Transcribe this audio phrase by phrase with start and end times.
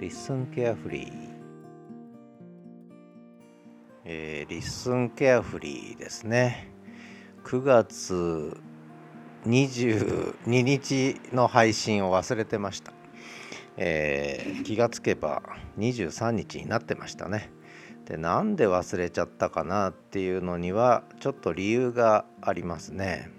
[0.00, 1.12] LISTEN carefree、
[4.06, 6.72] えー、 LISTEN carefree ですね。
[7.44, 8.56] 9月
[9.44, 12.94] 22日の配信を忘れてました、
[13.76, 15.42] えー、気がつけば
[15.76, 17.50] 23日になってましたね。
[18.06, 23.30] でなんで忘れちゃったかなっていうのにはちょっと理由がありますね、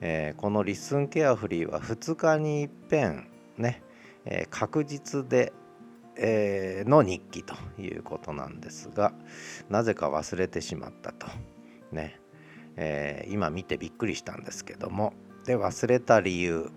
[0.00, 3.28] えー、この LISTEN carefree は2日にいっぺん
[3.58, 3.82] ね、
[4.24, 5.52] えー、隔日で
[6.16, 9.12] え、の日記ということなんですが
[9.70, 11.26] なぜか忘れてしまったと。
[11.90, 12.20] ね、
[12.76, 15.14] えー、今見てびっくりしたんですけども。
[15.44, 16.70] で忘れた理由。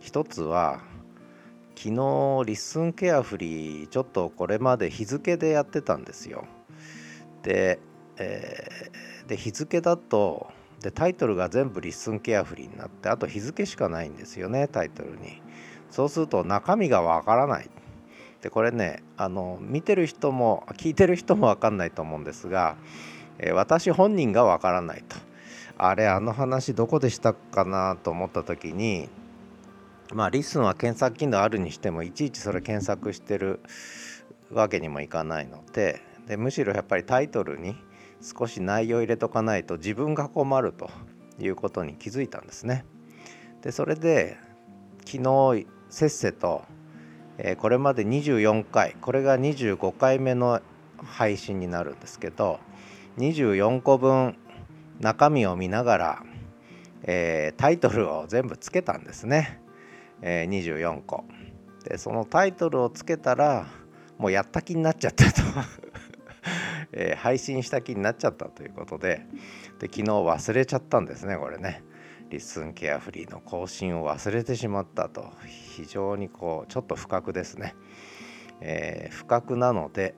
[0.00, 0.80] 一つは
[1.76, 6.44] 昨日 LISTEN carefree ちょっとこれまで日付でやってたんですよ。
[7.42, 7.78] で,、
[8.18, 10.50] えー、で日付だと
[10.82, 15.40] でタイトルが全部 LISTEN carefree になってあと日付しかないんですよねタイトルに。
[15.90, 17.70] そうすると中身がわからない。
[18.42, 22.76] でこれねあの見てる人も聞いてる人も分かんないと思うんですが、
[23.38, 25.16] えー、私本人が分からないと
[25.76, 29.08] あれあの話どこでしたかなと思った時に
[30.12, 33.60] まあリスンは検索機能あるにしてもいちいちそれ検索してる
[34.50, 37.76] わけにもいかないのででむしろやっぱりタイトルに
[38.20, 40.90] 少し内容入れとかないと自分が困ると
[41.38, 42.84] いうことに気づいたんですね。
[43.62, 44.36] でそれで
[45.06, 46.62] 昨日せっせと
[47.42, 50.60] えこれまで24回これが25回目の
[51.02, 52.60] 配信になるんですけど
[53.18, 54.36] 24個分
[55.00, 56.22] 中身を見ながら、
[57.02, 59.58] えー、タイトルを全部つけたんですね、
[60.20, 61.24] えー、24個。
[61.84, 63.66] でそのタイトルをつけたら
[64.18, 65.40] もうやった気になっちゃったと。
[66.92, 69.24] えー、配信した気になっちゃったということで
[69.78, 71.82] で昨日忘れちゃったんですねこれね。
[72.30, 75.30] リスンケアフリーの更新を忘れてしまったと。
[75.44, 77.74] 非常にこうちょっと不覚ですね、
[78.60, 80.14] えー、不覚なので、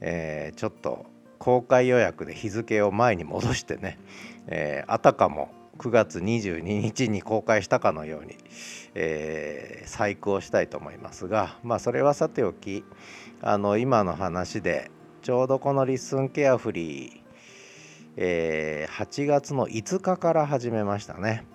[0.00, 1.06] えー、ちょっと
[1.38, 3.98] 公開予約で日付を前に戻してね、
[4.46, 8.36] えー、あたかも9月22日に公開したかのように、
[8.94, 12.84] えー、細工をしたいと思いますがまあそれはさておき
[13.42, 14.90] あの今の話で
[15.22, 17.25] ちょうどこのリッスンケアフリー
[18.16, 21.46] えー、8月の5日から始めましたね。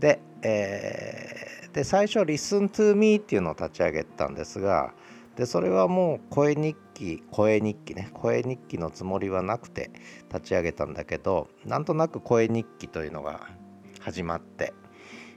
[0.00, 4.92] で,、えー、で最初「Listen to Me」っていうのを立ち上げたんですが
[5.36, 9.90] でそれはもう声日記声日記ね声日記のつもりはなくて
[10.28, 13.48] 立ち上げたんだけどなんとなく声日記というのが
[14.00, 14.74] 始まって、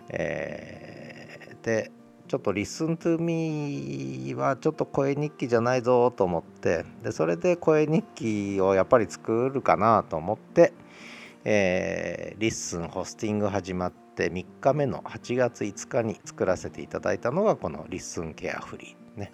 [0.09, 1.91] えー、で
[2.27, 10.73] ちょっと「Listen to Me」はちょっと声日記じゃないぞと思ってでそれで声日記をやっぱり作るかなと思って、
[11.43, 19.31] えー、 LISTEN ホスティング始まって3日目の8月5日に作らせていただいたのがこの「リッスンケアフリー」ね。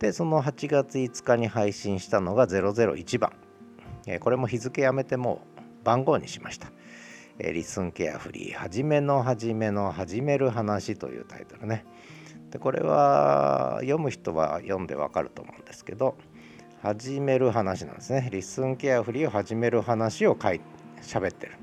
[0.00, 3.32] でその8月5日に配信したのが001番、
[4.06, 6.72] えー、これも日付やめてもう番号にしました。
[7.42, 11.86] え LISTEN carefree、はじめのはじめの始める話というタイトルね。
[12.50, 16.16] でこれは読む人は読んでわかると思うんですけど
[16.82, 18.28] 始める話なんですね。
[18.30, 20.60] リスンケアフリーを始める話を書い
[21.00, 21.54] 喋ってる。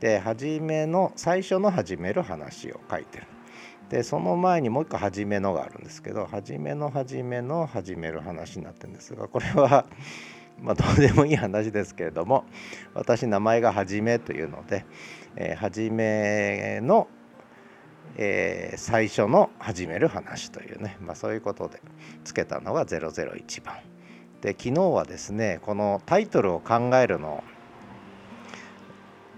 [0.00, 3.26] で初めの最初の始める話を書いてる。
[3.90, 9.86] でその前にもう一個始めのがあるんですけど初めの初めの始める話になってるんですがこれは
[10.60, 12.44] まあどうでもいい話ですけれども
[12.94, 14.84] 私名前がはじめというので、
[15.36, 17.08] えー、はじめの
[18.16, 21.80] えー、最初の始める話というね、まあ、そういうことで
[22.22, 23.76] つけたのが001番。
[24.40, 27.42] で昨日はですねこのタイトルを考えるの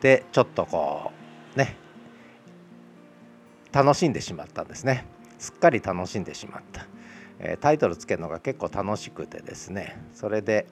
[0.01, 1.13] でちょっとこ
[1.55, 1.77] うね
[3.73, 5.07] 楽しんでしまったんですね。
[5.39, 6.87] すっかり楽しんでしまった、
[7.39, 10.67] えー、タイトルつけるのが結構楽しくてですねそれで、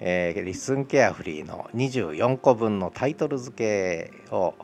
[0.00, 4.54] えー、リスンケアフリーの24個分のタイトル付けを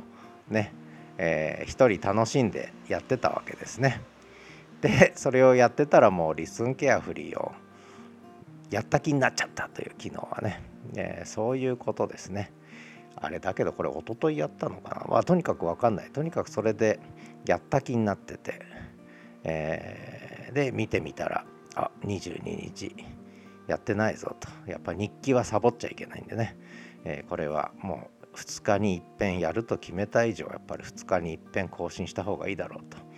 [0.48, 0.72] ね
[1.18, 4.00] えー、一人楽しんでやってたわけですね。
[4.80, 7.52] でそれをやってたらもうリスンケアフリーを
[8.70, 10.62] やった気になっちゃったという機能はね、
[10.94, 12.52] えー、そういうことですね。
[13.16, 17.00] あれだけどこれ一昨日やったのかな、まあ、とにかく分かんないとにかくそれで
[17.46, 18.62] やった気になってて、
[19.42, 22.94] えー、で見てみたらあ22日
[23.68, 24.48] やってないぞと。
[24.70, 26.56] やっぱ日記はサボっちゃいけないんでね、
[27.04, 33.08] えー、これはもう2日にいっぺんやると決めた以上やっぱり2日にいっぺん更新した方がいいだろうと。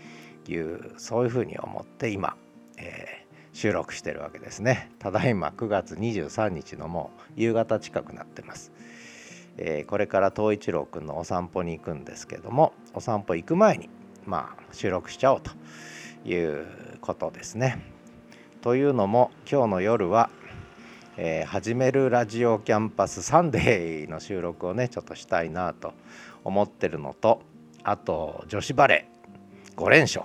[0.49, 2.37] いうそういうふうに思って今、
[2.79, 4.91] えー、収録してるわけですね。
[4.99, 8.73] ただいま9月23日のもう夕方近くなってます、
[9.59, 13.89] えー、これから東一郎くんのお散歩に行くんですけどもお散歩行く前に
[14.25, 15.53] まあ収録しちゃおうと
[16.29, 16.67] いう
[17.01, 17.79] ことですね。
[18.61, 20.31] というのも今日の夜は
[21.23, 25.93] 「えー、始めるラジオキャンパスサンデー」の収録をねちょっとしたいなと
[26.45, 27.43] 思ってるのと
[27.83, 30.25] あと女子バレー5連勝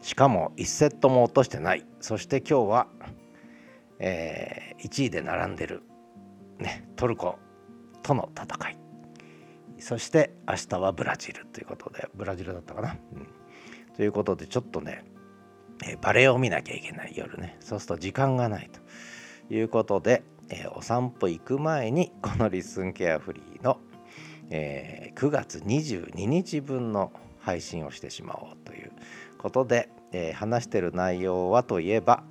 [0.00, 1.84] しかも1セットも落としてない。
[2.00, 2.86] そして今日は、
[3.98, 5.82] えー、1位で並んでる、
[6.58, 7.38] ね、トルコ
[8.02, 8.78] との戦い。
[9.78, 13.26] そして明日はブラジルということでブラジルだったかな、うん、
[13.94, 15.04] ということでちょっとね、
[15.84, 17.58] えー、バレーを見なきゃいけない夜ね。
[17.60, 18.80] そうすると時間がないと。
[19.50, 23.78] いうことで、えー、お散歩行く前にこのリスンケアフリーの、
[24.50, 28.92] えー、9月22日分の配信をしてしまおうという
[29.38, 32.22] ことで、えー、話してる内容はといえば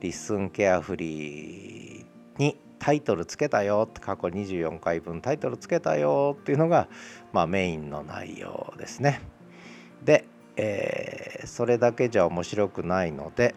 [0.00, 6.88] リスンケアフリーにタイトルつけたよって過去24回分タイトルつけたよっていうのが、
[7.32, 9.20] まあ、メインの内容ですね。
[10.02, 10.24] で、
[10.56, 13.54] えー、それだけじゃ面白くないので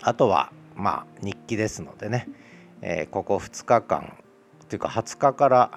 [0.00, 2.28] あとはまあ日記ですのでね、
[2.80, 4.16] えー、ここ2日間
[4.68, 5.70] というか20日から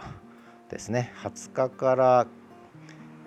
[0.69, 2.27] ですね20日から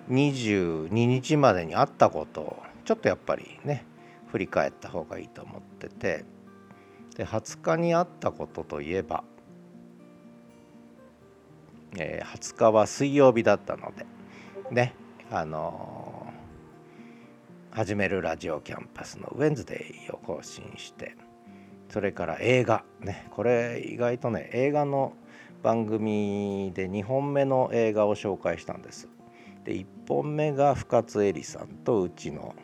[0.09, 3.85] 22日までにあったことをちょっとやっぱりね
[4.31, 6.25] 振り返った方がいいと思ってて
[7.15, 9.23] で20日にあったことといえば、
[11.97, 14.05] えー、20日は水曜日だったので
[14.71, 14.95] ね
[15.31, 21.15] あのー、始めるラジオキャンパスのウェンズデイを更新して
[21.89, 22.83] それから映画。
[23.01, 25.13] ねこれ意外とね映画の
[25.61, 29.09] 番組で2本目の映画を紹介したんです。
[29.65, 32.55] で1本目が深津絵里さんとうちの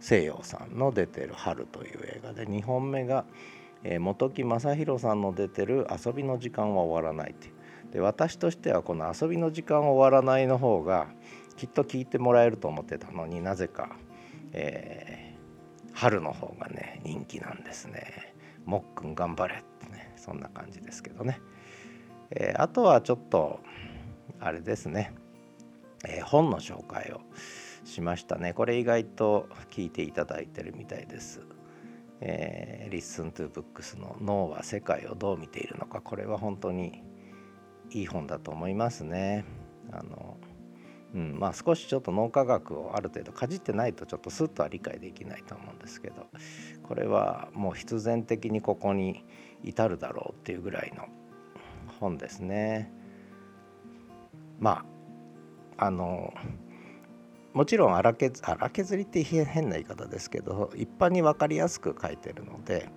[0.00, 3.24] 西洋さんの出てる「春」という映画で2本目が、
[3.82, 7.54] えー、本木正弘さんの出てる「遊びの時間は終わらない」っていう。
[7.92, 11.06] で私としてはこの「遊びの時間は終わらない」の方が
[11.56, 13.96] きっと聞いてもらえると思ってたのになぜか、
[14.52, 18.33] えー、春の方がね人気なんですね。
[18.64, 21.40] もっくん頑張れってねそんな感じですけどね。
[22.30, 23.60] えー、あとはちょっと
[24.40, 25.12] あれですね
[26.06, 27.20] えー、本の紹介を
[27.84, 28.52] しましたね。
[28.54, 31.42] これ意外と聞いていただいてるみたいです。
[32.20, 37.02] えー、Listen to Books の脳は世界をどう見ているのかこれは本当に
[37.90, 39.44] いい本だと思いますね。
[39.92, 40.36] あの
[41.14, 46.26] うんまあ、少しちょっと脳科学をある程度かじってないとちょっとスッとは理解できないと思うんですけど
[46.82, 49.24] これはもう必然的にここに
[49.62, 51.06] 至るだろうっていうぐらいの
[52.00, 52.92] 本ですね。
[54.58, 54.84] ま
[55.78, 56.34] ああの
[57.52, 62.88] もちろん荒削荒削りって変な言い方ですけど一般に分かりやすく書いてるので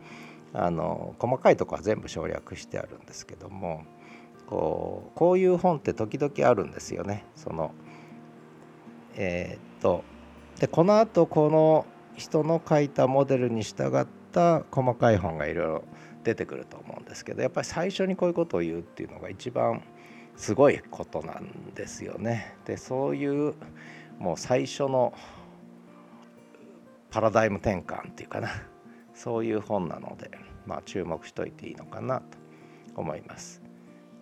[0.54, 3.84] あの細かいとこは全部省略してあるんですけども
[4.48, 7.26] こうこういう本って時々あるんですよね。
[7.36, 7.72] その
[9.18, 10.04] えー、っと
[10.60, 11.86] でこのあとこの
[12.16, 15.84] 人の書いたモデルに従った細かい本がいろいろ
[16.24, 19.82] 出てくると思うんですけどやっぱり最初にこういうことを言うっていうのが一番
[20.36, 22.56] すごいことなんですよね。
[22.66, 23.56] でそういう
[24.20, 25.14] もう最初の
[27.10, 28.50] パラダイム転換っていうかな
[29.14, 30.32] そういう本なので、
[30.66, 32.38] まあ、注目しといていいのかなと
[32.96, 33.62] 思います。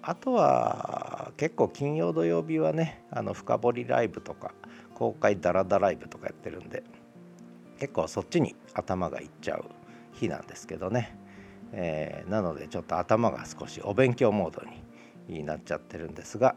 [0.02, 4.54] あとは結構金曜土曜日はねあの深掘りライブとか
[4.96, 6.84] 公開ダラダライブとかやってるんで
[7.80, 9.66] 結構そっちに頭がいっちゃう
[10.14, 11.18] 日なんですけどね、
[11.74, 14.64] えー、なのでちょっと頭が少しお勉強モード
[15.28, 16.56] になっちゃってるんですが、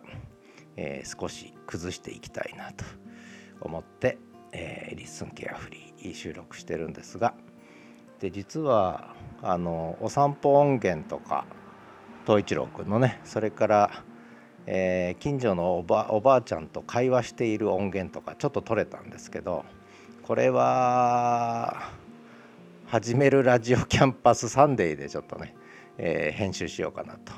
[0.77, 2.85] えー、少し崩していきたいなと
[3.61, 4.19] 思って、
[4.53, 7.35] えー、 LISTEN carefree 収録してるんですが
[8.21, 11.45] で実はあのお散歩音源とか
[12.27, 14.05] 東一郎くんのねそれから、
[14.71, 19.65] えー、近所のおばおばあちゃんと会話している音源とかちょっと取れたんですけど
[20.23, 21.91] これは
[22.85, 25.55] 始めるラジオキャンパスサンデーでちょっとね、
[25.97, 27.33] えー、編集しようかなと。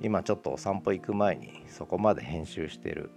[0.00, 3.10] 今ちょっとお散歩行く前にそこまで編集してる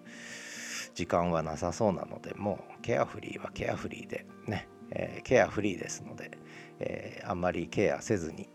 [0.94, 6.32] 時間はなさそうなのでもうケアフリーはケアフリーでね、えー、ケアフリーですので、
[6.80, 8.50] えー、あんまりケアせずに、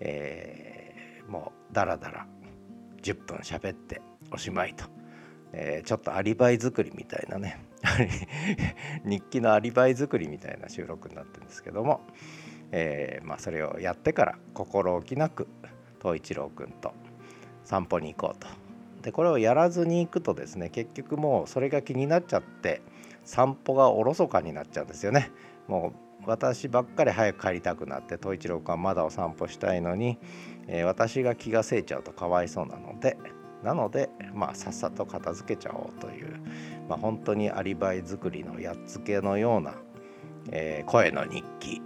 [0.00, 2.26] えー、もうダラダラ
[3.02, 4.00] 10分喋って
[4.32, 4.84] おしまいと、
[5.52, 7.58] えー、ちょっとアリバイ作りみたいなね
[9.04, 12.00] 日記のアリバイ作りみたいな収録になってるんですけども、
[12.70, 15.48] えー、まあ、それをやってから心置きなく
[16.00, 16.92] 東一郎くんと
[17.64, 18.48] 散歩に行こうと。
[19.02, 22.82] でこれをやらずに行くとですね結局もうそれが気になっちゃって
[23.24, 25.30] 散歩がおろそかになっちゃうんですよね。
[25.66, 25.92] も
[26.24, 30.18] う私ばっかり早く帰りたくなって統一郎君はまだお散歩したいのに、
[30.68, 33.16] えー、私が気がせいちゃうとかわいそうなので
[33.62, 36.40] なので、まあ、さっさと片付けちゃおうという、
[36.88, 39.74] まあ、本当にアリバイ作りのやっつけのような、
[40.50, 41.82] えー、声の日記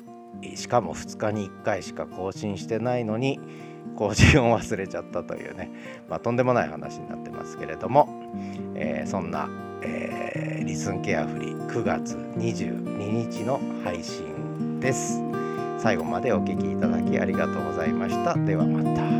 [0.54, 3.40] しかも2日に1回しか更新してないのに
[3.96, 5.70] 更新を忘れちゃったというね、
[6.08, 8.08] まあ、とんでもない話になってますけれども、
[8.74, 9.48] えー、そんな、
[9.82, 15.22] えー、リスンケアフリー9月22日の配信です。
[15.78, 18.34] 最後までお聴きいただきありがとうございました。
[18.34, 19.15] ではまた。